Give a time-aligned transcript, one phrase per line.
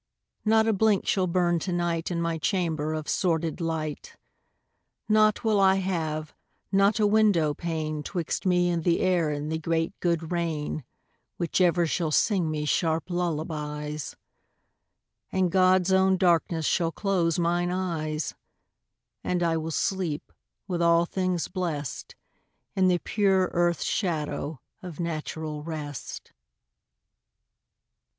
[0.43, 4.15] Not a blink shall burn to night In my chamber, of sordid light;
[5.07, 6.33] Nought will I have,
[6.71, 10.83] not a window pane, 'Twixt me and the air and the great good rain,
[11.37, 14.15] Which ever shall sing me sharp lullabies;
[15.31, 18.33] And God's own darkness shall close mine eyes;
[19.23, 20.31] And I will sleep,
[20.67, 22.15] with all things blest,
[22.75, 26.31] In the pure earth shadow of natural rest.